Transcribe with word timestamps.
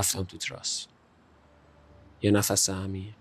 رفتم 0.00 0.24
تو 0.24 0.38
تراس. 0.38 0.86
یه 2.22 2.30
نفس 2.30 2.70
عمیق. 2.70 3.14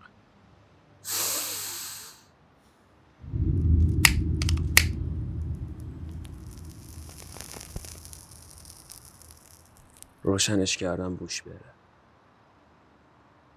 روشنش 10.23 10.77
کردم 10.77 11.15
بوش 11.15 11.41
بره. 11.41 11.73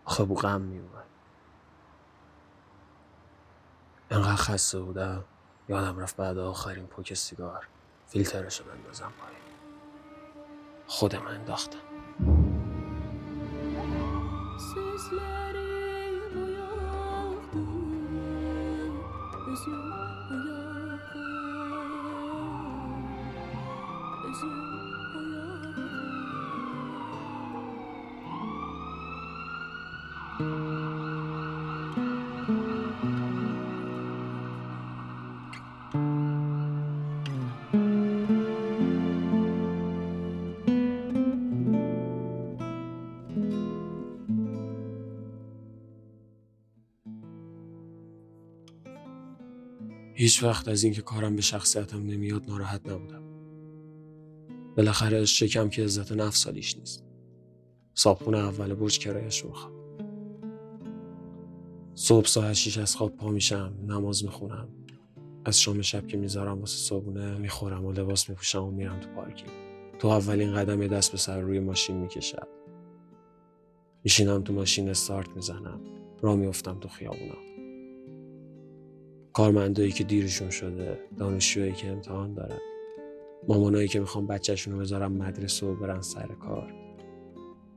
آخه 0.05 0.25
بو 0.25 0.35
غم 0.35 0.61
میومد 0.61 1.07
انقدر 4.11 4.37
خسته 4.37 4.81
بودم. 4.81 5.25
یادم 5.69 5.99
رفت 5.99 6.17
بعد 6.17 6.39
آخرین 6.39 6.87
پوک 6.87 7.15
سیگار. 7.15 7.69
فیلترشو 8.09 8.65
بندازم 8.65 9.13
پایین. 9.19 9.43
خودم 10.87 11.27
انداختم. 11.27 11.92
Sözlerim 14.59 16.43
uyandı 16.45 17.65
Özüm 19.47 19.93
uyandı 20.31 21.25
Özüm 24.29 24.73
هیچ 50.23 50.43
وقت 50.43 50.69
از 50.69 50.85
اینکه 50.85 51.03
کارم 51.03 51.37
به 51.37 51.43
شخصیتم 51.43 52.07
نمیاد 52.07 52.47
ناراحت 52.49 52.89
نبودم. 52.89 53.23
بالاخره 54.77 55.17
از 55.17 55.29
شکم 55.29 55.69
که 55.69 55.85
عزت 55.85 56.13
نفس 56.13 56.39
سالیش 56.39 56.77
نیست. 56.77 57.05
صابخونه 57.95 58.39
اول 58.39 58.75
برج 58.75 58.99
کرایش 58.99 59.45
می‌خوام. 59.45 59.73
صبح 61.95 62.27
ساعت 62.27 62.53
شیش 62.53 62.79
از 62.79 62.97
خواب 62.97 63.17
پا 63.17 63.31
میشم 63.31 63.75
نماز 63.89 64.25
می‌خونم 64.25 64.69
از 65.45 65.61
شام 65.61 65.83
شب 65.83 66.07
که 66.07 66.17
می‌ذارم 66.17 66.61
واسه 66.61 66.77
صابونه 66.77 67.39
می‌خورم 67.39 67.85
و 67.85 67.93
لباس 67.93 68.31
میپوشم 68.31 68.65
و 68.65 68.71
میرم 68.71 69.01
تو 69.01 69.09
پارکینگ 69.09 69.51
تو 69.99 70.09
اولین 70.09 70.55
قدم 70.55 70.83
یه 70.83 70.89
دست 70.89 71.13
به 71.13 71.19
سر 71.19 71.41
روی 71.41 71.61
ماشین 71.61 71.97
می‌کشد 71.97 72.49
میشینم 74.05 74.43
تو 74.43 74.53
ماشین 74.53 74.89
استارت 74.89 75.29
می‌زنم 75.29 75.81
را 76.21 76.37
میفتم 76.37 76.79
تو 76.79 76.89
خیابونم 76.89 77.62
کارمندایی 79.33 79.93
که 79.93 80.05
دیرشون 80.05 80.51
شده 80.51 80.99
دانشجوهایی 81.19 81.73
که 81.73 81.89
امتحان 81.89 82.35
دارن. 82.35 82.59
مامانایی 83.49 83.89
که 83.89 84.01
می‌خوان 84.01 84.27
بچهشون 84.27 84.75
رو 84.75 84.81
بذارم 84.81 85.13
مدرسه 85.13 85.67
و 85.67 85.75
برن 85.75 86.01
سر 86.01 86.27
کار. 86.27 86.75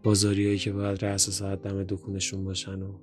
بازاریایی 0.03 0.57
که 0.57 0.71
باید 0.71 1.05
رأس 1.05 1.29
ساعت 1.29 1.61
دم 1.61 1.83
دکونشون 1.83 2.43
باشن 2.43 2.81
و 2.81 2.93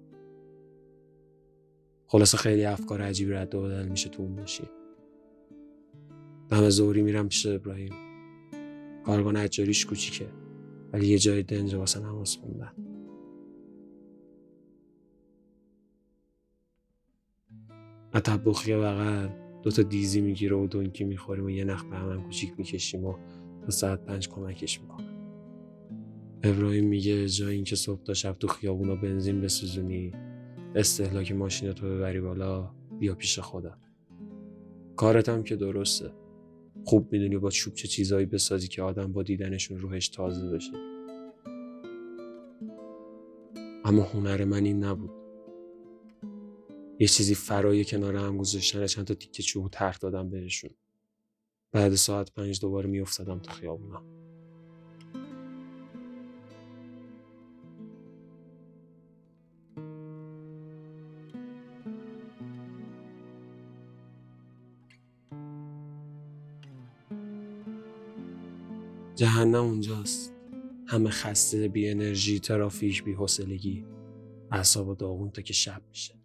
خلاصه 2.06 2.38
خیلی 2.38 2.64
افکار 2.64 3.02
عجیبی 3.02 3.32
رد 3.32 3.54
و 3.54 3.62
بدل 3.62 3.88
میشه 3.88 4.08
تو 4.08 4.22
اون 4.22 4.36
باشی 4.36 4.64
دم 6.48 6.70
زوری 6.70 7.02
میرم 7.02 7.28
پیش 7.28 7.46
ابراهیم. 7.46 7.92
کارگاه 9.04 9.32
نجاریش 9.32 9.86
کوچیکه 9.86 10.26
ولی 10.92 11.06
یه 11.06 11.18
جای 11.18 11.42
دنج 11.42 11.74
واسه 11.74 12.00
نماز 12.00 12.36
خوندن. 12.36 12.91
تبخی 18.20 18.74
بغل. 18.74 19.28
دوتا 19.62 19.82
دیزی 19.82 20.20
می‌گیره 20.20 20.56
و 20.56 20.66
دونکی 20.66 21.04
می‌خوریم 21.04 21.44
و 21.44 21.50
یه 21.50 21.64
نخ 21.64 21.84
به 21.84 21.96
همون 21.96 22.22
کوچیک 22.22 22.52
می‌کشیم 22.58 23.04
و 23.04 23.14
تا 23.62 23.70
ساعت 23.70 24.04
پنج 24.04 24.28
کمکش 24.28 24.80
می‌کنم 24.80 25.22
ابراهیم 26.42 26.88
میگه 26.88 27.28
جای 27.28 27.54
اینکه 27.54 27.76
صبح 27.76 28.02
تا 28.02 28.14
شب 28.14 28.32
تو 28.32 28.48
خیابونا 28.48 28.94
بنزین 28.94 29.40
بسوزونی 29.40 30.12
استهلاک 30.74 31.32
ماشین 31.32 31.72
تو 31.72 31.86
ببری 31.86 32.20
بالا 32.20 32.70
بیا 32.98 33.14
پیش 33.14 33.38
خودم. 33.38 33.78
کارتم 34.96 35.42
که 35.42 35.56
درسته. 35.56 36.10
خوب 36.84 37.12
می‌دونی 37.12 37.38
با 37.38 37.50
چوب 37.50 37.74
چه 37.74 37.88
چیزایی 37.88 38.26
بسازی 38.26 38.68
که 38.68 38.82
آدم 38.82 39.12
با 39.12 39.22
دیدنشون 39.22 39.78
روحش 39.78 40.08
تازه 40.08 40.48
بشه. 40.48 40.72
اما 43.84 44.02
هنر 44.02 44.44
من 44.44 44.64
این 44.64 44.84
نبود. 44.84 45.21
یه 46.98 47.08
چیزی 47.08 47.34
فرای 47.34 47.84
کنار 47.84 48.16
هم 48.16 48.36
گذاشتن 48.36 48.86
چند 48.86 49.04
تا 49.04 49.14
تیکه 49.14 49.42
چوب 49.42 49.70
ترک 49.70 50.00
دادم 50.00 50.30
بهشون. 50.30 50.70
بعد 51.72 51.94
ساعت 51.94 52.32
پنج 52.32 52.60
دوباره 52.60 52.88
میافتادم 52.88 53.38
تو 53.38 53.52
خیابونا 53.52 54.02
جهنم 69.14 69.64
اونجاست. 69.64 70.32
همه 70.86 71.10
خسته 71.10 71.68
بی 71.68 71.90
انرژی 71.90 72.40
ترافیک 72.40 73.04
بی 73.04 73.12
حوصلگی 73.12 73.84
اعصاب 74.50 74.96
داغون 74.96 75.30
تا 75.30 75.42
که 75.42 75.52
شب 75.52 75.82
میشه. 75.88 76.21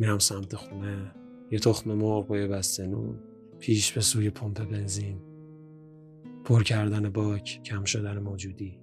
میرم 0.00 0.18
سمت 0.18 0.56
خونه. 0.56 1.14
یه 1.50 1.58
تخم 1.58 1.94
مرغ 1.94 2.26
با 2.26 2.38
یه 2.38 2.46
بسته 2.46 2.86
نون 2.86 3.18
پیش 3.58 3.92
به 3.92 4.00
سوی 4.00 4.30
پمپ 4.30 4.64
بنزین. 4.64 5.20
پر 6.44 6.62
کردن 6.62 7.10
باک 7.10 7.60
کم 7.64 7.84
شدن 7.84 8.18
موجودی. 8.18 8.78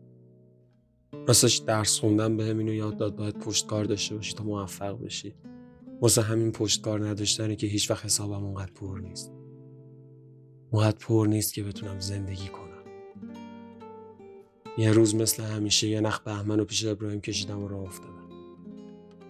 راستش 1.27 1.57
درس 1.57 1.99
خوندن 1.99 2.37
به 2.37 2.43
اینو 2.43 2.73
یاد 2.73 2.97
داد 2.97 3.15
باید 3.15 3.39
پشتکار 3.39 3.85
داشته 3.85 4.15
باشی 4.15 4.33
تا 4.33 4.43
موفق 4.43 5.03
بشی. 5.03 5.35
واسه 6.01 6.21
همین 6.21 6.51
پشتکار 6.51 7.07
نداشتنه 7.07 7.55
که 7.55 7.67
هیچ 7.67 7.91
وقت 7.91 8.05
حسابم 8.05 8.43
اونقدر 8.45 8.71
پر 8.71 8.99
نیست. 8.99 9.33
اونقدر 10.71 10.97
پر 10.97 11.27
نیست 11.29 11.53
که 11.53 11.63
بتونم 11.63 11.99
زندگی 11.99 12.47
کنم. 12.47 12.83
یه 14.77 14.91
روز 14.91 15.15
مثل 15.15 15.43
همیشه 15.43 15.87
یه 15.87 16.01
نخ 16.01 16.19
بهمن 16.19 16.59
و 16.59 16.65
پیش 16.65 16.85
ابراهیم 16.85 17.21
کشیدم 17.21 17.63
و 17.63 17.67
راه 17.67 17.83
افتادم. 17.83 18.16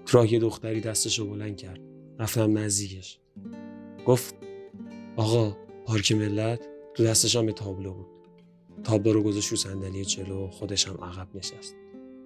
تو 0.07 0.25
یه 0.25 0.40
دختری 0.40 0.81
دستشو 0.81 1.29
بلند 1.29 1.57
کرد. 1.57 1.79
رفتم 2.19 2.57
نزدیکش. 2.57 3.19
گفت 4.06 4.35
آقا 5.16 5.57
پارک 5.85 6.12
ملت 6.12 6.68
تو 6.94 7.03
دستش 7.03 7.35
هم 7.35 7.51
تابلو 7.51 7.94
بود. 7.94 8.06
تابلو 8.84 9.13
رو 9.13 9.23
گذاشت 9.23 9.51
رو 9.51 9.57
صندلی 9.57 10.06
جلو 10.06 10.47
خودش 10.47 10.88
هم 10.88 11.03
عقب 11.03 11.35
نشست. 11.35 11.75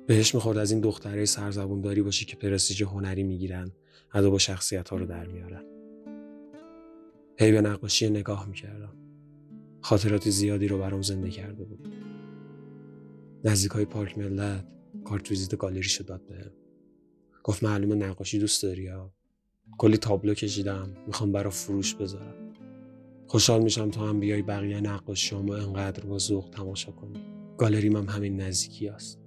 بهش 0.07 0.35
می‌خورد 0.35 0.57
از 0.57 0.71
این 0.71 0.81
دختره 0.81 1.25
سرزبونداری 1.25 2.01
باشی 2.01 2.25
که 2.25 2.35
پرستیژ 2.35 2.81
هنری 2.81 3.23
می‌گیرن 3.23 3.71
ادا 4.13 4.29
با 4.29 4.37
شخصیت 4.37 4.89
ها 4.89 4.97
رو 4.97 5.05
در 5.05 5.27
میارن. 5.27 5.63
هی 7.39 7.51
به 7.51 7.61
نقاشی 7.61 8.09
نگاه 8.09 8.47
می‌کردم. 8.47 8.93
خاطرات 9.81 10.29
زیادی 10.29 10.67
رو 10.67 10.77
برام 10.77 11.01
زنده 11.01 11.29
کرده 11.29 11.63
بود. 11.63 11.87
نزدیک 13.43 13.71
های 13.71 13.85
پارک 13.85 14.17
ملت 14.17 14.67
کارت 15.05 15.31
ویزیت 15.31 15.55
گالری 15.55 15.83
شد 15.83 16.05
داد 16.05 16.25
بهم. 16.27 16.60
گفت 17.43 17.63
معلومه 17.63 17.95
نقاشی 17.95 18.39
دوست 18.39 18.63
داری 18.63 18.83
یا؟ 18.83 19.11
کلی 19.77 19.97
تابلو 19.97 20.33
کشیدم 20.33 20.93
می‌خوام 21.07 21.31
برا 21.31 21.49
فروش 21.49 21.95
بذارم. 21.95 22.53
خوشحال 23.27 23.61
میشم 23.63 23.89
تا 23.89 24.07
هم 24.07 24.19
بیای 24.19 24.41
بقیه 24.41 24.81
نقاشیامو 24.81 25.51
انقدر 25.51 26.05
با 26.05 26.17
ذوق 26.17 26.49
تماشا 26.49 26.91
کنی. 26.91 27.19
گالریم 27.57 27.95
هم 27.95 28.05
همین 28.05 28.41
نزدیکی 28.41 28.89
است 28.89 29.19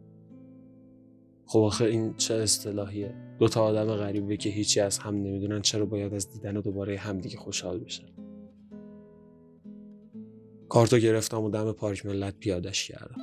خب 1.46 1.58
آخه 1.58 1.84
این 1.84 2.14
چه 2.14 2.34
اصطلاحیه؟ 2.34 3.14
دو 3.38 3.48
تا 3.48 3.62
آدم 3.62 3.96
غریبه 3.96 4.36
که 4.36 4.50
هیچی 4.50 4.80
از 4.80 4.98
هم 4.98 5.14
نمی‌دونن 5.14 5.62
چرا 5.62 5.86
باید 5.86 6.14
از 6.14 6.30
دیدن 6.30 6.56
و 6.56 6.62
دوباره 6.62 6.98
همدیگه 6.98 7.36
خوشحال 7.36 7.78
بشن؟ 7.78 8.08
کارتو 10.68 10.98
گرفتم 10.98 11.40
و 11.42 11.50
دم 11.50 11.72
پارک 11.72 12.06
ملت 12.06 12.38
پیادش 12.38 12.88
کردم. 12.88 13.20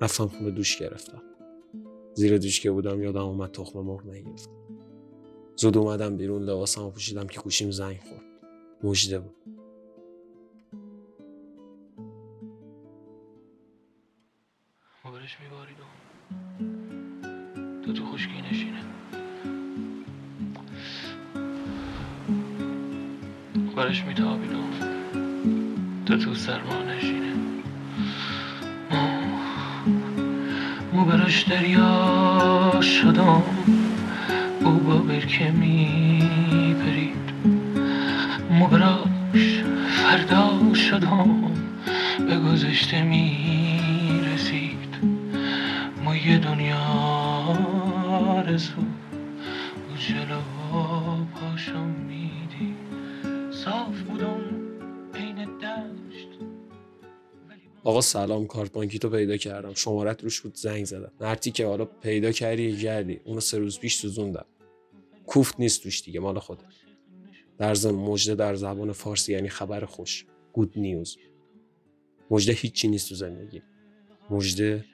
رفتم 0.00 0.26
خونه 0.26 0.50
دوش 0.50 0.76
گرفتم. 0.76 1.22
زیر 2.14 2.38
دوش 2.38 2.60
که 2.60 2.70
بودم 2.70 3.02
یادم 3.02 3.20
اومد 3.20 3.50
تخم 3.50 3.80
مرغ 3.80 4.06
نگرفتم. 4.06 4.52
زود 5.56 5.76
اومدم 5.76 6.16
بیرون 6.16 6.42
لباسمو 6.42 6.90
پوشیدم 6.90 7.26
که 7.26 7.40
گوشیم 7.40 7.70
زنگ 7.70 8.00
خورد. 8.00 8.22
مجده 8.82 9.18
بود. 9.18 9.36
بارش 15.04 15.36
میبارید 15.40 15.76
تو 17.84 17.92
تو 17.92 18.06
خشکی 18.06 18.42
نشینه. 18.50 18.82
بارش 23.76 24.04
میتابید 24.04 24.50
تو 26.06 26.18
تو 26.18 26.34
سرما. 26.34 26.81
براش 31.12 31.42
دریا 31.42 32.80
شدم. 32.80 33.42
او 34.60 34.70
با 34.70 34.96
برکه 34.96 35.50
می 35.50 36.76
پرید. 36.80 37.32
مو 38.50 38.66
براش 38.66 39.62
فردا 39.88 40.74
شدم. 40.74 41.40
به 42.28 42.38
گذشته 42.38 43.02
می 43.02 43.38
رسید. 44.34 44.96
ما 46.04 46.16
یه 46.16 46.38
دنیا 46.38 46.78
آرزو 48.08 48.91
آقا 57.84 58.00
سلام 58.00 58.46
کارت 58.46 58.72
بانکی 58.72 58.98
تو 58.98 59.10
پیدا 59.10 59.36
کردم. 59.36 59.74
شمارت 59.74 60.22
روش 60.22 60.40
بود 60.40 60.54
زنگ 60.54 60.84
زدم. 60.84 61.12
مرتی 61.20 61.50
که 61.50 61.66
حالا 61.66 61.84
پیدا 61.84 62.32
کردی 62.32 62.76
کردی 62.76 63.20
اونو 63.24 63.40
سه 63.40 63.58
روز 63.58 63.78
پیش 63.78 63.96
سوزوندم. 63.96 64.46
کوفت 65.26 65.60
نیست 65.60 65.82
توش 65.82 66.02
دیگه 66.02 66.20
مال 66.20 66.38
خوده 66.38 66.62
در 67.58 67.74
ضمن 67.74 67.94
مژده 67.94 68.34
در 68.34 68.54
زبان 68.54 68.92
فارسی 68.92 69.32
یعنی 69.32 69.48
خبر 69.48 69.84
خوش. 69.84 70.26
گود 70.52 70.72
نیوز 70.76 71.16
مژده 72.30 72.52
هیچی 72.52 72.88
نیست 72.88 73.08
تو 73.08 73.14
زندگی. 73.14 73.62
مژده 74.30 74.84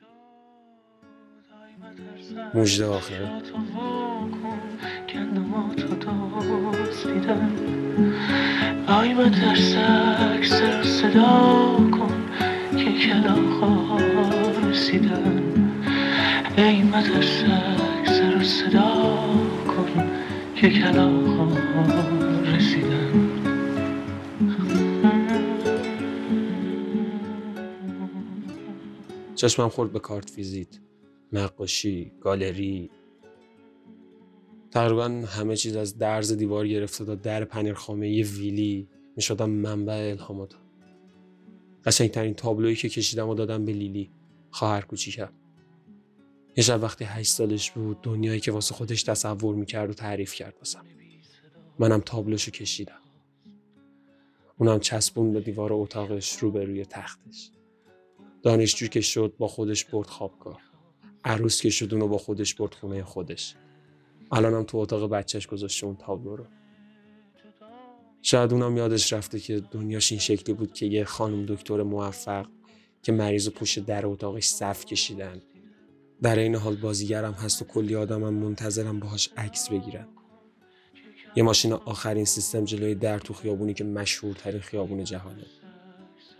مژده 2.54 2.86
آخره 2.86 3.42
آی 8.88 9.14
مترسک 9.14 10.44
سر 10.44 10.80
و 10.80 10.84
صدا 10.84 11.76
کن. 11.90 12.17
که 12.98 13.04
کلاغا 13.04 13.98
رسیدن. 14.70 15.42
ای 16.56 16.82
مترسک 16.82 18.06
سر 18.06 18.36
و 18.36 18.44
صدا 18.44 19.14
کن 19.66 20.10
که 20.56 20.70
کلاغا 20.70 21.48
رسیدن. 22.44 23.30
چشمم 29.34 29.68
خورد 29.68 29.92
به 29.92 29.98
کارت 29.98 30.32
ویزیت 30.36 30.78
نقاشی 31.32 32.12
گالری. 32.20 32.90
تقریبا 34.70 35.04
همه 35.04 35.56
چیز 35.56 35.76
از 35.76 35.98
درز 35.98 36.32
دیوار 36.32 36.68
گرفته 36.68 37.04
تا 37.04 37.14
در 37.14 37.44
پنیرخامه 37.44 38.10
یه 38.10 38.26
ویلی. 38.26 38.88
می 39.16 39.22
شدم 39.22 39.50
منبع 39.50 40.08
الهاماتم. 40.10 40.67
قشنگترین 41.88 42.34
تابلویی 42.34 42.76
که 42.76 42.88
کشیدم 42.88 43.28
و 43.28 43.34
دادم 43.34 43.64
به 43.64 43.72
لیلی. 43.72 44.10
خواهر 44.50 44.80
کوچیکم. 44.80 45.32
یه 46.56 46.64
شب 46.64 46.82
وقتی 46.82 47.04
هشت 47.04 47.30
سالش 47.30 47.70
بود 47.70 48.00
دنیایی 48.02 48.40
که 48.40 48.52
واسه 48.52 48.74
خودش 48.74 49.02
تصور 49.02 49.54
می‌کرد 49.54 49.90
و 49.90 49.92
تعریف 49.92 50.34
کرد 50.34 50.54
واسم. 50.56 50.84
منم 51.78 52.00
تابلوشو 52.00 52.50
کشیدم. 52.50 53.00
اونم 54.58 54.80
چسبون 54.80 55.32
به 55.32 55.40
دیوار 55.40 55.72
اتاقش 55.72 56.36
رو 56.36 56.50
به 56.50 56.64
روی 56.64 56.84
تختش. 56.84 57.50
دانشجو 58.42 58.86
که 58.86 59.00
شد 59.00 59.34
با 59.38 59.48
خودش 59.48 59.84
برد 59.84 60.06
خوابگاه. 60.06 60.60
عروس 61.24 61.62
که 61.62 61.70
شد 61.70 61.94
اونو 61.94 62.08
با 62.08 62.18
خودش 62.18 62.54
برد 62.54 62.74
خونه 62.74 63.04
خودش. 63.04 63.54
الانم 64.32 64.62
تو 64.62 64.78
اتاق 64.78 65.10
بچهش 65.10 65.46
گذاشته 65.46 65.86
اون 65.86 65.96
تابلو 65.96 66.36
رو. 66.36 66.46
شاید 68.22 68.52
اونم 68.52 68.76
یادش 68.76 69.12
رفته 69.12 69.40
که 69.40 69.60
دنیاش 69.70 70.12
این 70.12 70.20
شکلی 70.20 70.54
بود 70.54 70.72
که 70.72 70.86
یه 70.86 71.04
خانم 71.04 71.46
دکتر 71.46 71.82
موفق 71.82 72.46
که 73.02 73.12
مریض 73.12 73.48
و 73.48 73.50
پشت 73.50 73.86
در 73.86 74.06
اتاقش 74.06 74.46
صف 74.46 74.84
کشیدن. 74.84 75.42
در 76.22 76.38
این 76.38 76.54
حال 76.54 76.76
بازیگرم 76.76 77.32
هست 77.32 77.62
و 77.62 77.64
کلی 77.64 77.94
آدمم 77.94 78.34
منتظرم 78.34 79.00
باهاش 79.00 79.30
عکس 79.36 79.68
بگیرن. 79.68 80.08
یه 81.36 81.42
ماشین 81.42 81.72
آخرین 81.72 82.24
سیستم 82.24 82.64
جلوی 82.64 82.94
در 82.94 83.18
تو 83.18 83.34
خیابونی 83.34 83.74
که 83.74 83.84
مشهورترین 83.84 84.60
خیابون 84.60 85.04
جهانه. 85.04 85.46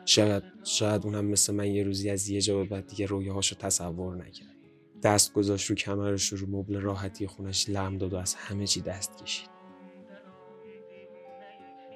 شاید 0.04 0.42
شاید 0.64 1.04
اونم 1.04 1.24
مثل 1.24 1.54
من 1.54 1.66
یه 1.66 1.82
روزی 1.82 2.10
از 2.10 2.28
یه 2.28 2.40
جا 2.40 2.56
به 2.56 2.64
بعد 2.64 2.86
دیگه 2.86 3.06
رویاهاشو 3.06 3.56
تصور 3.56 4.16
نکرد. 4.16 4.54
دست 5.02 5.32
گذاشت 5.32 5.70
رو 5.70 5.76
کمرش 5.76 6.32
رو 6.32 6.46
مبل 6.50 6.80
راحتی 6.80 7.26
خونش 7.26 7.68
لم 7.68 7.98
داد 7.98 8.12
و 8.12 8.16
از 8.16 8.34
همه 8.34 8.66
چی 8.66 8.80
دست 8.80 9.22
کشید. 9.22 9.57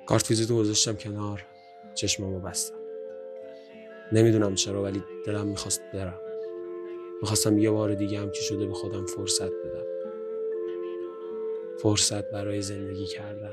کارت 0.06 0.30
ویزیتو 0.30 0.56
گذاشتم 0.58 0.92
کنار. 0.92 1.46
چشمامو 1.94 2.40
بستم. 2.40 2.74
نمی‌دونم 4.12 4.54
چرا 4.54 4.82
ولی 4.82 5.04
دلم 5.26 5.46
می‌خواست 5.46 5.82
برم. 5.94 6.18
می‌خواستم 7.20 7.58
یه 7.58 7.70
بار 7.70 7.94
دیگه 7.94 8.20
هم 8.20 8.30
که 8.30 8.40
شده 8.40 8.66
به 8.66 8.74
خودم 8.74 9.06
فرصت 9.06 9.50
بدم. 9.50 9.86
فرصت 11.78 12.30
برای 12.30 12.62
زندگی 12.62 13.06
کردن. 13.06 13.52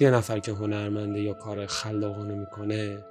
یه 0.00 0.10
نفر 0.10 0.38
که 0.38 0.52
هنرمنده 0.52 1.20
یا 1.20 1.34
کار 1.34 1.66
خلاقانه 1.66 2.34
می‌کنه 2.34 3.04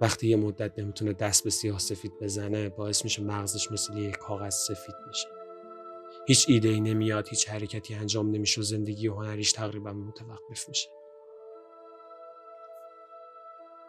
وقتی 0.00 0.28
یه 0.28 0.36
مدت 0.36 0.78
نمی‌تونه 0.78 1.12
دست 1.12 1.44
به 1.44 1.50
سیاه 1.50 1.78
سفید 1.78 2.12
بزنه 2.20 2.68
باعث 2.68 3.04
میشه 3.04 3.22
مغزش 3.22 3.72
مثل 3.72 3.96
یه 3.96 4.10
کاغذ 4.10 4.54
سفید 4.54 4.94
میشه 5.08 5.28
هیچ 6.26 6.46
ایده 6.48 6.68
ای 6.68 6.80
نمیاد 6.80 7.28
هیچ 7.28 7.48
حرکتی 7.48 7.94
انجام 7.94 8.30
نمیشه 8.30 8.60
و 8.60 8.64
زندگی 8.64 9.06
هنریش 9.06 9.52
تقریبا 9.52 9.92
متوقف 9.92 10.68
میشه. 10.68 10.88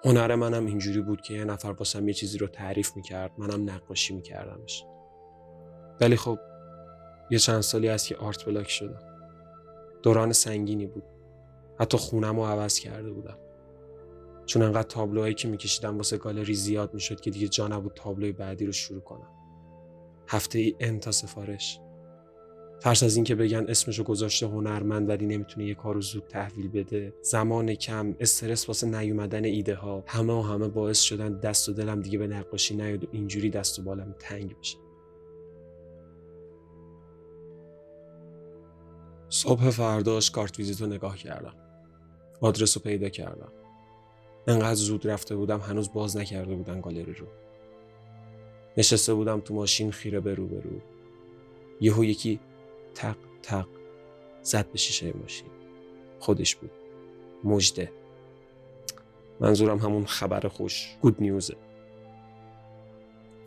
هنر 0.05 0.35
منم 0.35 0.65
اینجوری 0.65 1.01
بود 1.01 1.21
که 1.21 1.33
یه 1.33 1.45
نفر 1.45 1.71
واسم 1.71 2.07
یه 2.07 2.13
چیزی 2.13 2.37
رو 2.37 2.47
تعریف 2.47 2.95
می‌کرد 2.95 3.31
منم 3.37 3.69
نقاشی 3.69 4.15
میکردمش. 4.15 4.85
ولی 6.01 6.15
خب 6.15 6.39
یه 7.31 7.39
چند 7.39 7.61
سالی 7.61 7.87
هست 7.87 8.07
که 8.07 8.15
آرت 8.15 8.45
بلاک 8.45 8.69
شدم. 8.69 8.99
دوران 10.03 10.31
سنگینی 10.31 10.85
بود. 10.87 11.03
حتی 11.79 11.97
خونم 11.97 12.39
رو 12.39 12.45
عوض 12.45 12.79
کرده 12.79 13.11
بودم. 13.11 13.37
چون 14.45 14.61
انقدر 14.61 14.87
تابلوهایی 14.87 15.33
که 15.33 15.47
میکشیدم 15.47 15.97
واسه 15.97 16.17
گالری 16.17 16.53
زیاد 16.53 16.93
می‌شد 16.93 17.19
که 17.19 17.31
دیگه 17.31 17.47
جا 17.47 17.67
نبود 17.67 17.93
تابلوی 17.93 18.31
بعدی 18.31 18.65
رو 18.65 18.71
شروع 18.71 19.01
کنم. 19.01 19.29
هفته 20.27 20.59
ای 20.59 20.75
انتا 20.79 21.11
سفارش. 21.11 21.79
ترس 22.79 23.03
از 23.03 23.15
اینکه 23.15 23.35
بگن 23.35 23.65
اسمشو 23.67 24.03
گذاشته 24.03 24.47
هنرمند 24.47 25.09
ولی 25.09 25.25
نمی‌تونه 25.25 25.67
یه 25.67 25.75
کار 25.75 25.95
رو 25.95 26.01
زود 26.01 26.23
تحویل 26.27 26.67
بده. 26.67 27.13
زمان 27.21 27.75
کم 27.75 28.15
استرس 28.19 28.67
واسه 28.67 28.87
نیومدن 28.87 29.45
ایده 29.45 29.75
ها 29.75 30.03
همه 30.07 30.33
و 30.33 30.41
همه 30.41 30.67
باعث 30.67 31.01
شدن 31.01 31.39
دست 31.39 31.69
و 31.69 31.73
دلم 31.73 32.01
دیگه 32.01 32.17
به 32.17 32.27
نقاشی 32.27 32.75
نیاد 32.75 33.03
و 33.03 33.07
اینجوری 33.11 33.49
دست 33.49 33.79
و 33.79 33.81
بالم 33.81 34.15
تنگ 34.19 34.59
بشه. 34.59 34.77
صبح 39.29 39.69
فرداش 39.69 40.31
کارت 40.31 40.59
ویزیت 40.59 40.81
رو 40.81 40.87
نگاه 40.87 41.17
کردم. 41.17 41.55
آدرس 42.41 42.77
رو 42.77 42.83
پیدا 42.83 43.09
کردم. 43.09 43.51
انقدر 44.47 44.75
زود 44.75 45.07
رفته 45.07 45.35
بودم 45.35 45.59
هنوز 45.59 45.93
باز 45.93 46.17
نکرده 46.17 46.55
بودن 46.55 46.81
گالری 46.81 47.13
رو. 47.13 47.27
نشسته 48.77 49.13
بودم 49.13 49.39
تو 49.39 49.53
ماشین 49.53 49.91
خیره 49.91 50.19
به 50.19 50.35
رو 50.35 50.47
به 50.47 50.61
رو 50.61 50.69
یهو 51.81 52.03
یکی 52.03 52.39
تق 52.95 53.15
تق. 53.43 53.67
زد 54.41 54.71
به 54.71 54.77
شیشه 54.77 55.13
ماشین. 55.21 55.47
خودش 56.19 56.55
بود. 56.55 56.71
مجده 57.43 57.91
منظورم 59.39 59.77
همون 59.77 60.05
خبر 60.05 60.47
خوش. 60.47 60.95
گود 61.01 61.15
نیوزه 61.19 61.55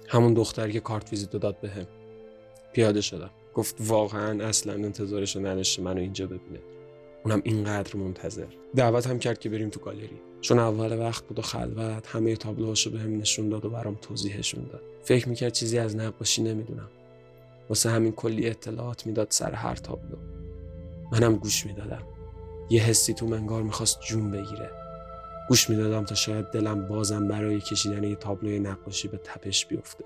همون 0.08 0.34
دختری 0.34 0.72
که 0.72 0.80
کارت 0.80 1.10
ویزیت 1.10 1.30
داد 1.30 1.60
بهم 1.60 1.86
پیاده 2.72 3.00
شدم. 3.00 3.30
گفت 3.54 3.76
واقعا 3.80 4.44
اصلا 4.44 4.72
انتظارش 4.72 5.36
رو 5.36 5.46
نداشته 5.46 5.82
منو 5.82 6.00
اینجا 6.00 6.26
ببینه. 6.26 6.60
اونم 7.24 7.40
اینقدر 7.44 7.96
منتظر. 7.96 8.46
دعوت 8.76 9.06
هم 9.06 9.18
کرد 9.18 9.38
که 9.38 9.48
بریم 9.48 9.70
تو 9.70 9.80
گالری. 9.80 10.20
چون 10.40 10.58
اول 10.58 10.98
وقت 10.98 11.24
بود 11.24 11.38
و 11.38 11.42
خلوت 11.42 12.06
همه 12.06 12.36
تابلوهاشو 12.36 12.90
بهم 12.90 13.18
نشون 13.18 13.48
داد 13.48 13.64
و 13.64 13.70
برام 13.70 13.94
توضیحشون 14.02 14.64
داد. 14.64 14.82
فکر 15.02 15.28
می‌کرد 15.28 15.52
چیزی 15.52 15.78
از 15.78 15.96
نقاشی 15.96 16.42
نمی‌دونم. 16.42 16.88
واسه 17.68 17.90
همین 17.90 18.12
کلی 18.12 18.48
اطلاعات 18.48 19.06
می‌داد 19.06 19.26
سر 19.30 19.52
هر 19.52 19.74
تابلو. 19.74 20.16
منم 21.12 21.36
گوش 21.36 21.66
می‌دادم. 21.66 22.02
یه 22.70 22.82
حسی 22.82 23.14
تو 23.14 23.26
منگار 23.26 23.62
می‌خواست 23.62 24.00
جون 24.00 24.30
بگیره. 24.30 24.70
گوش 25.48 25.70
می‌دادم 25.70 26.04
تا 26.04 26.14
شاید 26.14 26.50
دلم 26.50 26.88
بازم 26.88 27.28
برای 27.28 27.60
کشیدن 27.60 28.04
یه 28.04 28.14
تابلوی 28.14 28.60
نقاشی 28.60 29.08
به 29.08 29.16
تپش 29.16 29.66
بیفته. 29.66 30.04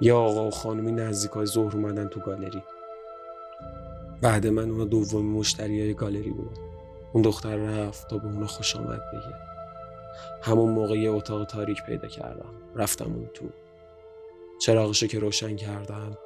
یه 0.00 0.12
آقا 0.12 0.46
و 0.46 0.50
خانمی 0.50 0.92
نزدیکای 0.92 1.46
ظهر 1.46 1.76
اومدن 1.76 2.08
تو 2.08 2.20
گالری. 2.20 2.62
بعد 4.20 4.46
من 4.46 4.70
اونا 4.70 4.84
دومین 4.84 5.32
مشتری 5.32 5.80
های 5.80 5.94
گالری 5.94 6.30
بودن. 6.30 6.60
اون 7.12 7.22
دختر 7.22 7.56
رفت 7.56 8.08
تا 8.08 8.18
به 8.18 8.26
اونا 8.26 8.46
خوش 8.46 8.76
آمد 8.76 9.00
بگه. 9.12 9.34
همون 10.42 10.70
موقع 10.70 10.98
یه 10.98 11.10
اتاق 11.10 11.44
تاریک 11.44 11.82
پیدا 11.82 12.08
کردم. 12.08 12.50
رفتم 12.74 13.04
اون 13.04 13.26
تو. 13.34 13.44
چراغشو 14.58 15.06
که 15.06 15.18
روشن 15.18 15.56
کردم. 15.56 16.18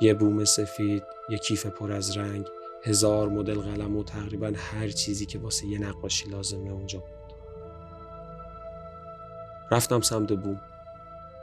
یه 0.00 0.14
بوم 0.14 0.44
سفید 0.44 1.02
یه 1.28 1.38
کیف 1.38 1.66
پر 1.66 1.92
از 1.92 2.16
رنگ 2.16 2.46
هزار 2.84 3.28
مدل 3.28 3.60
قلم 3.60 3.96
و 3.96 4.04
تقریبا 4.04 4.52
هر 4.56 4.88
چیزی 4.88 5.26
که 5.26 5.38
واسه 5.38 5.66
یه 5.66 5.78
نقاشی 5.78 6.28
لازمه 6.28 6.70
اونجا 6.70 6.98
بود. 6.98 7.08
رفتم 9.70 10.00
سمت 10.00 10.32
بوم. 10.32 10.60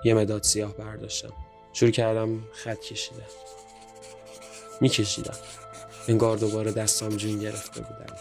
یه 0.06 0.14
مداد 0.14 0.44
سیاه 0.44 0.74
برداشتم. 0.74 1.34
شروع 1.74 1.92
کردم 1.92 2.40
خط 2.52 2.80
کشیدم 2.80 3.24
میکشیدم. 4.82 5.38
انگار 6.08 6.38
دوباره 6.38 6.72
دستام 6.72 7.10
جون 7.10 7.40
گرفته 7.40 7.82
بودم 7.82 8.16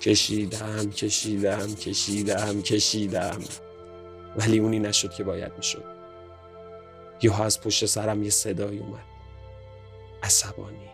کشیدم 0.00 0.90
کشیدم 0.90 1.74
کشیدم 1.74 2.62
کشیدم. 2.62 3.38
ولی 4.36 4.58
اونی 4.58 4.78
نشد 4.78 5.10
که 5.10 5.24
باید 5.24 5.52
می‌شد. 5.56 5.99
یه 7.22 7.42
از 7.42 7.60
پشت 7.60 7.86
سرم 7.86 8.22
یه 8.22 8.30
صدایی 8.30 8.78
اومد. 8.78 9.04
عصبانی. 10.22 10.90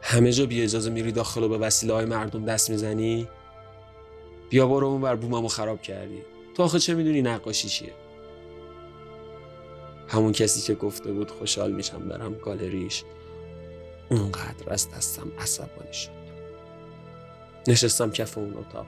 همه 0.00 0.32
جا 0.32 0.46
بی 0.46 0.62
اجازه 0.62 0.90
میری 0.90 1.12
داخل 1.12 1.42
و 1.42 1.48
به 1.48 1.58
وسیله 1.58 1.94
های 1.94 2.04
مردم 2.04 2.44
دست 2.44 2.70
می‌زنی؟ 2.70 3.28
بیا 4.50 4.66
برو 4.66 4.86
اون 4.86 5.00
بر 5.00 5.16
بوممو 5.16 5.48
خراب 5.48 5.82
کردی. 5.82 6.22
تو 6.56 6.62
آخه 6.62 6.78
چه 6.78 6.94
می‌دونی 6.94 7.22
نقاشی 7.22 7.68
چیه؟ 7.68 7.92
همون 10.08 10.32
کسی 10.32 10.60
که 10.60 10.74
گفته 10.74 11.12
بود 11.12 11.30
خوشحال 11.30 11.72
میشم 11.72 12.08
برم 12.08 12.34
گالریش 12.34 13.04
اونقدر 14.10 14.72
از 14.72 14.90
دستم 14.90 15.32
عصبانی 15.38 15.92
شد. 15.92 16.10
نشستم 17.68 18.10
کف 18.10 18.38
اون 18.38 18.56
اتاق. 18.56 18.86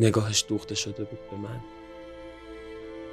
نگاهش 0.00 0.44
دوخته 0.48 0.74
شده 0.74 1.04
بود 1.04 1.30
به 1.30 1.36
من. 1.36 1.60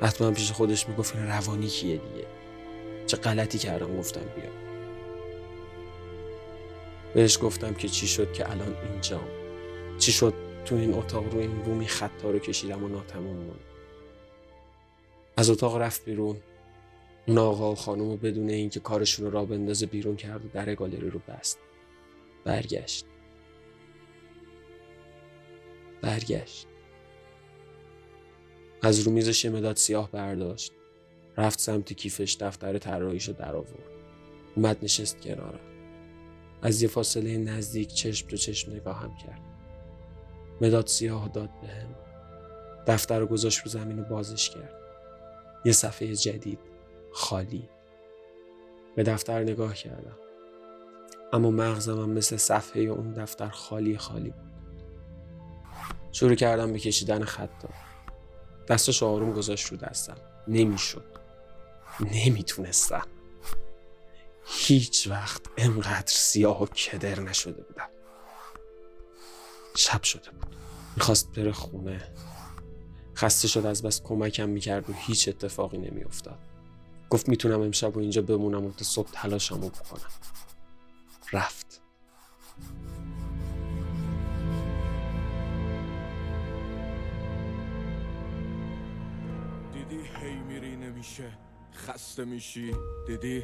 حتما 0.01 0.31
پیش 0.31 0.51
خودش 0.51 0.89
می‌گفت 0.89 1.15
این 1.15 1.27
روانی 1.27 1.67
کیه 1.67 1.97
دیگه؟ 1.97 2.27
چه 3.07 3.17
غلطی 3.17 3.57
کردم 3.57 3.97
گفتم 3.97 4.21
بیا. 4.35 4.51
بهش 7.13 7.39
گفتم 7.41 7.73
که 7.73 7.87
چی 7.89 8.07
شد 8.07 8.33
که 8.33 8.51
الان 8.51 8.75
اینجام 8.91 9.27
چی 9.97 10.11
شد 10.11 10.33
تو 10.65 10.75
این 10.75 10.93
اتاق 10.93 11.33
رو 11.33 11.39
این 11.39 11.51
بومی 11.51 11.87
خطا 11.87 12.31
رو 12.31 12.39
کشیدم 12.39 12.83
و 12.83 12.87
ناتموم 12.87 13.35
موند 13.35 13.59
از 15.37 15.49
اتاق 15.49 15.77
رفت 15.77 16.05
بیرون. 16.05 16.37
اون 17.27 17.37
آقا 17.37 17.71
و 17.71 17.75
خانم 17.75 18.09
رو 18.09 18.17
بدون 18.17 18.49
اینکه 18.49 18.79
کارشون 18.79 19.25
رو 19.25 19.31
را 19.31 19.45
بندازه 19.45 19.85
بیرون 19.85 20.15
کرد 20.15 20.45
و 20.45 20.47
در 20.53 20.75
گالری 20.75 21.09
رو 21.09 21.19
بست. 21.27 21.59
برگشت. 22.43 23.05
برگشت. 26.01 26.67
از 28.81 28.99
رو 28.99 29.11
میزش 29.11 29.45
مداد 29.45 29.75
سیاه 29.75 30.11
برداشت. 30.11 30.71
رفت 31.37 31.59
سمت 31.59 31.93
کیفش 31.93 32.37
دفتر 32.39 32.77
طراحیش 32.77 33.27
رو 33.27 33.33
در 33.33 33.55
آورد. 33.55 33.91
اومد 34.55 34.77
نشست 34.83 35.21
کنارم. 35.21 35.59
از 36.61 36.81
یه 36.81 36.87
فاصله 36.87 37.37
نزدیک 37.37 37.93
چشم 37.93 38.27
تو 38.27 38.37
چشم 38.37 38.71
نگاهم 38.71 39.17
کرد. 39.17 39.41
مداد 40.61 40.87
سیاه 40.87 41.29
داد 41.33 41.49
بهم 41.61 41.95
دفتر 42.87 43.19
رو 43.19 43.25
گذاشت 43.25 43.59
رو 43.59 43.71
زمین 43.71 43.99
و 43.99 44.03
بازش 44.03 44.49
کرد. 44.49 44.73
یه 45.65 45.71
صفحه 45.71 46.15
جدید 46.15 46.59
خالی. 47.11 47.69
به 48.95 49.03
دفتر 49.03 49.43
نگاه 49.43 49.73
کردم. 49.73 50.17
اما 51.33 51.51
مغزم 51.51 52.09
مثل 52.09 52.37
صفحه 52.37 52.81
اون 52.81 53.13
دفتر 53.13 53.49
خالی 53.49 53.97
خالی 53.97 54.29
بود. 54.29 54.51
شروع 56.11 56.35
کردم 56.35 56.73
به 56.73 56.79
کشیدن 56.79 57.23
خطا. 57.23 57.69
دستش 58.67 59.03
آروم 59.03 59.33
گذاشت 59.33 59.67
رو 59.67 59.77
دستم. 59.77 60.17
نمی‌شد. 60.47 61.05
نمی‌تونستم. 61.99 63.07
هیچ 64.45 65.07
وقت 65.07 65.41
انقدر 65.57 66.07
سیاه 66.07 66.63
و 66.63 66.65
کدر 66.65 67.19
نشده 67.19 67.61
بودم. 67.63 67.89
شب 69.75 70.03
شده 70.03 70.31
بود. 70.31 70.55
می‌خواست 70.95 71.31
بره 71.31 71.51
خونه. 71.51 72.13
خسته 73.15 73.47
شد 73.47 73.65
از 73.65 73.81
بس 73.81 74.01
کمکم 74.01 74.49
می‌کرد 74.49 74.89
و 74.89 74.93
هیچ 74.93 75.27
اتفاقی 75.27 75.77
نمیافتاد. 75.77 76.39
گفت 77.09 77.29
می‌تونم 77.29 77.61
امشب 77.61 77.97
و 77.97 77.99
اینجا 77.99 78.21
بمونم 78.21 78.65
و 78.65 78.71
تا 78.71 78.85
صبح 78.85 79.09
تلاشمو 79.11 79.69
بکنم. 79.69 80.11
رفت. 81.33 81.70
نمیشه 91.01 91.31
خسته 91.87 92.25
میشی 92.25 92.75
دیدی؟ 93.07 93.43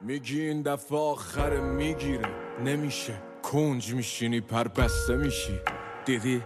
میگی 0.00 0.40
این 0.40 0.62
دفعه 0.62 0.98
آخر 0.98 1.60
می‌گیره. 1.60 2.28
نمیشه. 2.64 3.14
کنج 3.42 3.94
میشینی 3.94 4.40
پر 4.40 4.68
بسته 4.68 5.16
میشی. 5.16 5.60
دیدی؟ 6.04 6.42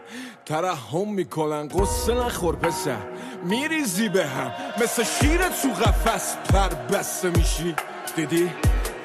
ترحم 0.47 1.15
می‌کنن 1.15 1.69
قصه 1.69 2.15
نخور 2.15 2.57
پسر. 2.57 3.03
میریزی 3.45 4.09
به 4.09 4.27
هم 4.27 4.53
مثل 4.83 5.05
شیر 5.05 5.49
تو 5.49 5.69
قفس 5.69 6.37
پر 6.37 6.69
بسته 6.69 7.31
میشی. 7.31 7.75
دیدی؟ 8.17 8.51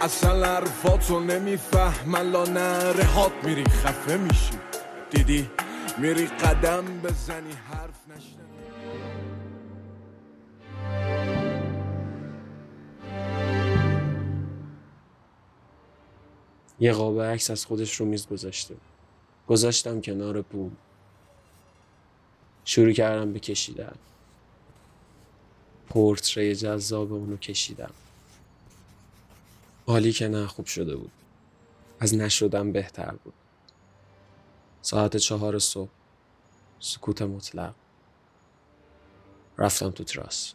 اصلا 0.02 0.46
حرفاتو 0.46 1.20
نمی‌فهمن 1.20 2.32
لا 2.32 2.44
نرهات 2.46 3.32
میری 3.44 3.64
خفه 3.64 4.18
میشی. 4.18 4.58
دیدی؟ 5.12 5.50
میری 5.98 6.26
قدم 6.26 6.86
بزنی 7.04 7.54
حرف 7.72 8.00
نشنوی. 8.08 8.53
یه 16.84 16.94
قاب 16.94 17.22
عکس 17.22 17.50
از 17.50 17.66
خودش 17.66 17.96
رو 17.96 18.06
میز 18.06 18.28
گذاشته. 18.28 18.76
گذاشتم 19.48 20.02
کنار 20.02 20.42
بوم 20.42 20.78
شروع 22.66 22.92
کردم 22.92 23.34
به 23.34 23.40
کشیدن. 23.40 23.96
پورتری 25.90 26.56
جذاب 26.56 27.14
اونو 27.14 27.38
کشیدم. 27.38 27.92
حالی 29.88 30.12
که 30.12 30.28
نه 30.28 30.48
خوب 30.48 30.66
شده 30.66 30.96
بود. 30.96 31.12
از 32.00 32.16
نشدم 32.16 32.72
بهتر 32.72 33.12
بود. 33.24 33.34
ساعت 34.82 35.18
چهار 35.18 35.60
صبح. 35.60 35.92
سکوت 36.80 37.22
مطلق. 37.22 37.74
رفتم 39.58 39.92
تو 39.92 40.04
تراس. 40.04 40.54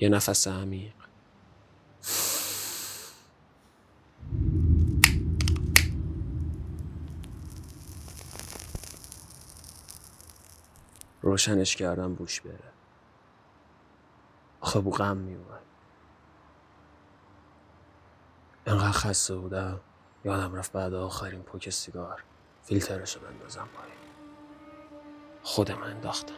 یه 0.00 0.08
نفس 0.08 0.48
عمیق. 0.48 0.94
روشنش 11.24 11.76
کردم 11.76 12.14
روش 12.14 12.40
بره. 12.40 12.72
آخه 14.60 14.80
بو 14.80 14.90
غم 14.90 15.16
میومد 15.16 15.60
انقدر 18.66 18.90
خسته 18.90 19.36
بودم 19.36 19.80
یادم 20.24 20.54
رفت 20.54 20.72
بعد 20.72 20.94
آخرین 20.94 21.42
پوک 21.42 21.70
سیگار 21.70 22.22
فیلترشو 22.62 23.20
بندازم 23.20 23.68
پایین. 23.74 23.94
خودم 25.42 25.82
انداختم. 25.82 26.34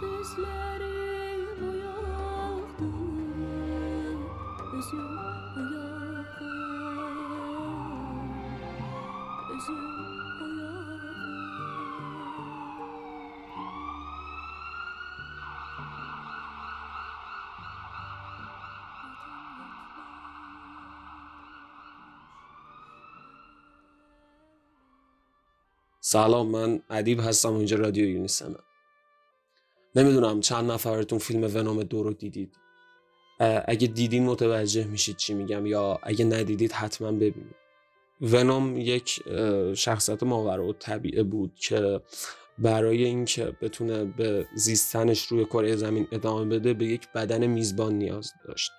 Sesleri 0.00 0.94
uyandı 1.62 2.84
سلام 26.06 26.46
من 26.46 26.82
ادیب 26.90 27.20
هستم 27.20 27.52
و 27.52 27.56
اینجا 27.56 27.76
رادیو 27.76 28.08
یونیسمه 28.08 28.56
نمی‌دونم 29.94 30.40
چند 30.40 30.70
نفرتون 30.70 31.18
فیلم 31.18 31.42
ونوم 31.42 31.82
دو 31.82 32.02
رو 32.02 32.12
دیدید. 32.12 32.56
اگه 33.66 33.86
دیدین 33.86 34.24
متوجه 34.24 34.84
میشید 34.84 35.16
چی 35.16 35.34
میگم 35.34 35.66
یا 35.66 35.98
اگه 36.02 36.24
ندیدید 36.24 36.72
حتما 36.72 37.12
ببینید. 37.12 37.56
ونوم 38.20 38.76
یک 38.76 39.20
اه، 39.26 39.74
شخصیت 39.74 40.22
ماورا 40.22 40.66
و 40.66 40.72
طبیعه 40.72 41.22
بود 41.22 41.52
که 41.54 42.00
برای 42.58 43.04
اینکه 43.04 43.56
بتونه 43.60 44.04
به 44.04 44.46
زیستنش 44.54 45.26
روی 45.26 45.44
کره 45.44 45.76
زمین 45.76 46.08
ادامه 46.12 46.44
بده 46.44 46.74
به 46.74 46.84
یک 46.84 47.08
بدن 47.12 47.46
میزبان 47.46 47.94
نیاز 47.94 48.32
داشت. 48.48 48.70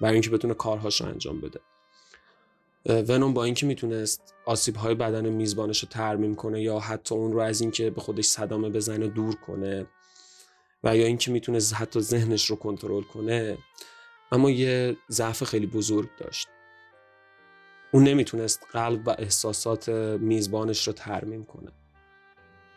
برای 0.00 0.12
اینکه 0.12 0.30
بتونه 0.30 0.54
کارهاش 0.54 1.00
رو 1.00 1.06
انجام 1.06 1.40
بده. 1.40 1.60
ونوم 2.86 3.34
با 3.34 3.44
اینکه 3.44 3.66
می‌تونست 3.66 4.34
آسیب 4.44 4.76
های 4.76 4.94
بدن 4.94 5.28
میزبانش 5.28 5.82
رو 5.82 5.88
ترمیم 5.88 6.34
کنه 6.34 6.62
یا 6.62 6.78
حتی 6.78 7.14
اون 7.14 7.32
رو 7.32 7.40
از 7.40 7.60
اینکه 7.60 7.90
به 7.90 8.00
خودش 8.00 8.24
صدامه 8.24 8.68
بزنه 8.68 9.08
دور 9.08 9.34
کنه 9.34 9.86
و 10.84 10.96
یا 10.96 11.06
اینکه 11.06 11.30
می‌تونه 11.30 11.58
حتی 11.76 12.00
ذهنش 12.00 12.50
رو 12.50 12.56
کنترل 12.56 13.02
کنه 13.02 13.58
اما 14.32 14.50
یه 14.50 14.96
ضعف 15.10 15.44
خیلی 15.44 15.66
بزرگ 15.66 16.08
داشت. 16.18 16.48
اون 17.92 18.04
نمی‌تونست 18.04 18.66
قلب 18.72 19.08
و 19.08 19.14
احساسات 19.18 19.88
میزبانش 20.18 20.86
رو 20.86 20.92
ترمیم 20.92 21.44
کنه. 21.44 21.72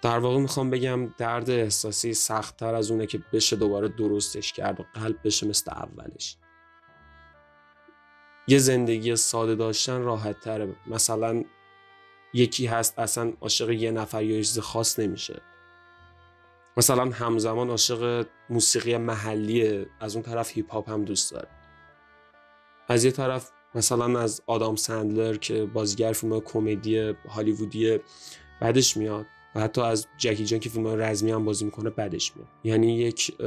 در 0.01 0.19
واقع 0.19 0.39
می‌خوام 0.39 0.69
بگم 0.69 1.13
درد 1.17 1.49
احساسی 1.49 2.13
سختتر 2.13 2.75
از 2.75 2.91
اونه 2.91 3.05
که 3.05 3.23
بشه 3.33 3.55
دوباره 3.55 3.87
درستش 3.87 4.53
کرد 4.53 4.79
و 4.79 4.83
قلب 4.93 5.15
بشه 5.23 5.47
مثل 5.47 5.71
اولش. 5.71 6.37
یه 8.47 8.57
زندگی 8.57 9.15
ساده 9.15 9.55
داشتن 9.55 10.01
راحت 10.01 10.39
تره. 10.39 10.75
مثلا 10.87 11.43
یکی 12.33 12.65
هست 12.65 12.99
اصلا 12.99 13.33
عاشق 13.41 13.69
یه 13.69 13.91
نفر 13.91 14.23
یا 14.23 14.37
چیز 14.37 14.59
خاص 14.59 14.99
نمیشه. 14.99 15.41
مثلا 16.77 17.05
همزمان 17.05 17.69
عاشق 17.69 18.27
موسیقی 18.49 18.97
محلی 18.97 19.85
از 19.99 20.15
اون 20.15 20.23
طرف 20.23 20.51
هیپ 20.51 20.71
هاپ 20.71 20.89
هم 20.89 21.05
دوست 21.05 21.31
داره. 21.31 21.47
از 22.87 23.05
یه 23.05 23.11
طرف 23.11 23.51
مثلا 23.75 24.19
از 24.19 24.41
آدام 24.47 24.75
سندلر 24.75 25.37
که 25.37 25.65
بازیگر 25.65 26.11
فیلم 26.11 26.39
کمدی 26.39 27.13
هالیوودی 27.29 27.99
بعدش 28.61 28.97
میاد 28.97 29.25
و 29.55 29.59
حتی 29.59 29.81
از 29.81 30.07
جکی 30.17 30.45
جان 30.45 30.59
که 30.59 30.69
فیلم 30.69 30.87
رزمی 30.87 31.31
هم 31.31 31.45
بازی 31.45 31.65
می‌کنه 31.65 31.89
بعدش 31.89 32.35
میاد. 32.35 32.49
یعنی 32.63 32.97
یک 32.97 33.37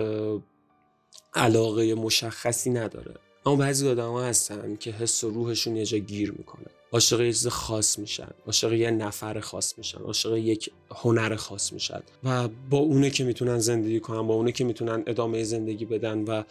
علاقه 1.35 1.95
مشخصی 1.95 2.71
نداره. 2.71 3.15
اما 3.47 3.57
بعضی 3.57 3.89
آدم 3.89 4.19
هستن 4.19 4.77
که 4.77 4.91
حس 4.91 5.25
و 5.25 5.31
روحشون 5.31 5.77
یه 5.77 5.85
جا 5.85 5.99
گیر 5.99 6.33
می‌کنه. 6.33 6.67
عاشق 6.93 7.21
یه 7.21 7.33
چیز 7.33 7.47
خاص 7.47 7.99
میشن. 7.99 8.29
عاشق 8.47 8.73
یه 8.73 8.91
نفر 8.91 9.41
خاص 9.41 9.79
میشن. 9.79 9.99
عاشق 9.99 10.37
یک 10.37 10.71
هنر 10.91 11.37
خاص 11.37 11.73
میشن. 11.73 12.01
و 12.25 12.49
با 12.71 12.79
اونه 12.79 13.11
که 13.11 13.25
می‌تونن 13.25 13.59
زندگی 13.59 14.01
کنن 14.01 14.27
با 14.27 14.35
اونه 14.35 14.53
که 14.53 14.65
می‌تونن 14.65 15.03
ادامه 15.07 15.45
زندگی 15.45 15.85
بدن 15.85 16.25
و 16.25 16.43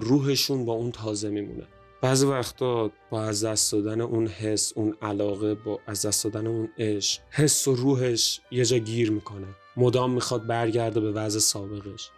روحشون 0.00 0.64
با 0.64 0.72
اون 0.72 0.92
تازه 0.92 1.28
میمونه. 1.28 1.66
بعضی 2.02 2.26
وقتا 2.26 2.90
با 3.10 3.22
از 3.22 3.44
دست 3.44 3.72
دادن 3.72 4.00
اون 4.00 4.26
حس 4.26 4.72
اون 4.76 4.96
علاقه 5.02 5.54
با 5.54 5.80
از 5.86 6.06
دست 6.06 6.24
دادن 6.24 6.46
اون 6.46 6.68
عشق 6.78 7.20
حس 7.30 7.68
و 7.68 7.74
روحش 7.74 8.40
یه 8.50 8.64
جا 8.64 8.78
گیر 8.78 9.10
می‌کنه. 9.10 9.46
مدام 9.76 10.12
می‌خواد 10.12 10.46
برگرده 10.46 11.00
به 11.00 11.12
وضع 11.12 11.38
سابقش. 11.38 12.10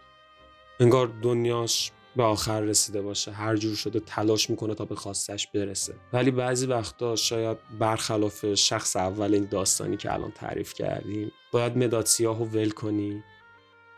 انگار 0.79 1.11
دنیاش 1.21 1.91
به 2.19 2.25
آخر 2.25 2.61
رسیده 2.61 3.01
باشه. 3.01 3.31
هر 3.31 3.55
جور 3.55 3.75
شده 3.75 3.99
تلاش 3.99 4.49
می‌کنه 4.49 4.75
تا 4.75 4.85
به 4.85 4.95
خواستش 4.95 5.47
برسه. 5.47 5.95
ولی 6.13 6.31
بعضی 6.31 6.65
وقتا 6.65 7.15
شاید 7.15 7.57
برخلاف 7.79 8.53
شخص 8.53 8.95
اول 8.95 9.33
این 9.33 9.47
داستانی 9.51 9.97
که 9.97 10.13
الان 10.13 10.31
تعریف 10.31 10.73
کردیم 10.73 11.31
باید 11.51 11.77
مداد 11.77 12.05
سیاه 12.05 12.41
و 12.41 12.45
ول 12.45 12.69
کنی 12.69 13.23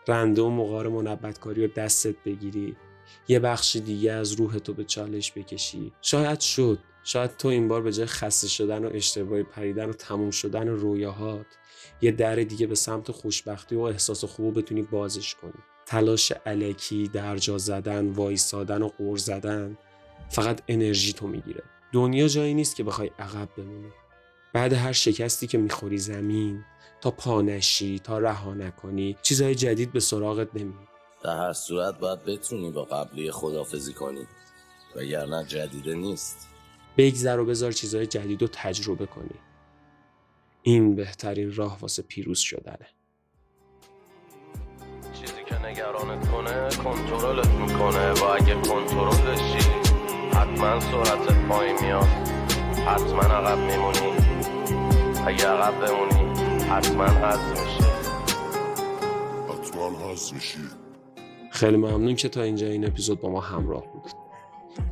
رنده 0.07 0.41
و 0.41 0.49
مقار 0.49 0.87
منبتکاری 0.87 1.67
رو 1.67 1.73
دستت 1.73 2.15
بگیری. 2.25 2.75
یه 3.27 3.39
بخش 3.39 3.75
دیگه 3.75 4.11
از 4.11 4.33
روح 4.33 4.57
تو 4.57 4.73
به 4.73 4.83
چالش 4.83 5.31
بکشی. 5.31 5.91
شاید 6.01 6.39
شد. 6.39 6.79
شاید 7.03 7.37
تو 7.37 7.47
این 7.47 7.67
بار 7.67 7.81
به 7.81 7.91
جای 7.91 8.05
خسته 8.05 8.47
شدن 8.47 8.85
و 8.85 8.89
اشتباهی 8.93 9.43
پریدن 9.43 9.89
و 9.89 9.93
تموم 9.93 10.31
شدن 10.31 10.67
رویاهات 10.67 11.45
یه 12.01 12.11
در 12.11 12.35
دیگه 12.35 12.67
به 12.67 12.75
سمت 12.75 13.11
خوشبختی 13.11 13.75
و 13.75 13.81
احساس 13.81 14.25
خوب 14.25 14.57
بتونی 14.57 14.81
بازش 14.81 15.35
کنی. 15.35 15.70
تلاش 15.85 16.31
علکی 16.31 17.07
درجا 17.07 17.57
زدن 17.57 18.09
وایسادن 18.09 18.81
و 18.81 18.87
غور 18.87 19.17
زدن 19.17 19.77
فقط 20.29 20.61
انرژی 20.67 21.13
تو 21.13 21.27
می‌گیره. 21.27 21.63
دنیا 21.93 22.27
جایی 22.27 22.53
نیست 22.53 22.75
که 22.75 22.83
بخوای 22.83 23.11
عقب 23.19 23.49
بمونی. 23.57 23.91
بعد 24.53 24.73
هر 24.73 24.91
شکستی 24.91 25.47
که 25.47 25.57
می‌خوری 25.57 25.97
زمین 25.97 26.63
تا 27.01 27.11
پانشی 27.11 27.99
تا 27.99 28.19
رها 28.19 28.53
نکنی 28.53 29.17
چیزهای 29.21 29.55
جدید 29.55 29.91
به 29.91 29.99
سراغت 29.99 30.47
نمیاد 30.55 30.87
در 31.23 31.37
هر 31.37 31.53
صورت 31.53 31.99
باید 31.99 32.25
بتونی 32.25 32.71
با 32.71 32.83
قبلی 32.83 33.31
خدافزی 33.31 33.93
کنی. 33.93 34.27
وگرنه 34.95 35.45
جدیده 35.45 35.95
نیست. 35.95 36.47
بگذر 36.97 37.39
و 37.39 37.45
بذار 37.45 37.71
چیزهای 37.71 38.05
جدید 38.05 38.41
رو 38.41 38.47
تجربه 38.51 39.05
کنی. 39.05 39.39
این 40.63 40.95
بهترین 40.95 41.55
راه 41.55 41.79
واسه 41.79 42.01
پیروز 42.01 42.39
شدنه. 42.39 42.87
نگرانت 45.65 46.27
کنه 46.31 46.69
کنترلت 46.83 47.47
می‌کنه. 47.47 48.11
و 48.11 48.23
اگه 48.23 48.53
کنترل 48.53 49.31
بشی 49.31 49.69
حتما 50.33 50.79
سرعتت 50.79 51.47
پایین 51.49 51.75
میاد. 51.81 52.07
حتما 52.87 53.21
عقب 53.21 53.57
میمونی. 53.57 54.13
اگه 55.25 55.47
عقب 55.47 55.85
بمونی 55.85 56.39
حتما 56.69 57.03
حذف 57.03 57.61
میشی. 57.61 57.83
حتما 59.49 60.11
هست 60.11 60.33
میشی. 60.33 60.59
خیلی 61.51 61.77
ممنون 61.77 62.15
که 62.15 62.29
تا 62.29 62.41
اینجا 62.41 62.67
این 62.67 62.87
اپیزود 62.87 63.21
با 63.21 63.29
ما 63.29 63.39
همراه 63.39 63.83
بود. 63.93 64.11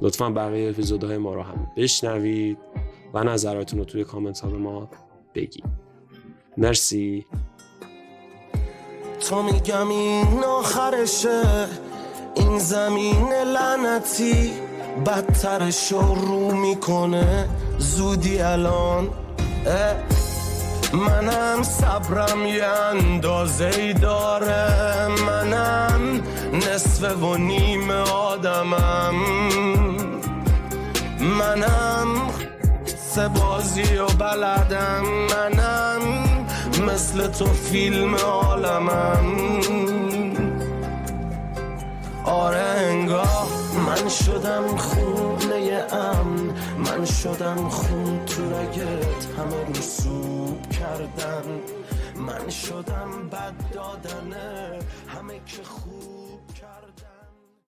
لطفا 0.01 0.29
بقیه 0.29 0.69
اپیزودهای 0.69 1.17
ما 1.17 1.33
رو 1.33 1.41
هم 1.41 1.71
بشنوید 1.77 2.57
و 3.13 3.23
نظراتتون 3.23 3.79
رو 3.79 3.85
توی 3.85 4.03
کامنت 4.03 4.39
ها 4.39 4.49
به 4.49 4.57
ما 4.57 4.89
بگید. 5.35 5.65
مرسی. 6.57 7.25
تو 9.19 9.43
میگم 9.43 9.89
این 9.89 10.43
آخرشه. 10.43 11.67
این 12.35 12.59
زمین 12.59 13.33
لعنتی 13.33 14.53
بدترش 15.05 15.91
رو 15.91 16.51
می‌کنه. 16.51 17.49
زودی 17.77 18.41
الان. 18.41 19.09
منم 20.93 21.63
صبرم 21.63 22.45
یه 22.45 22.65
اندازه 22.65 23.71
ای 23.77 23.93
داره. 23.93 25.07
منم 25.07 26.21
نصف 26.53 27.23
و 27.23 27.35
نیم 27.37 27.91
آدمم. 27.91 29.15
منم 31.19 32.07
سه 33.11 33.27
بازی 33.27 33.97
و 33.97 34.05
بلدم. 34.05 35.03
منم 35.03 35.88
مثل 36.93 37.27
تو 37.27 37.45
فیلم 37.45 38.15
عالمم. 38.15 39.59
آره 42.25 42.57
انگاه 42.59 43.47
من 43.87 44.09
شدم 44.09 44.77
خونه 44.77 45.83
امن 45.91 46.53
من 46.77 47.05
شدم 47.05 47.69
خون 47.69 48.25
تو 48.25 48.49
رگت. 48.49 49.25
همه 49.37 49.79
رسوب 49.79 50.69
کردن. 50.69 51.43
من 52.15 52.49
شدم 52.49 53.29
بد 53.31 53.53
دادنه. 53.73 54.79
همه 55.07 55.33
که 55.45 55.63
خوب 55.63 56.18